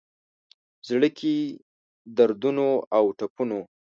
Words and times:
زړه 0.87 1.09
کي 1.19 1.35
دردونو 2.17 2.65
اوټپونو، 2.97 3.59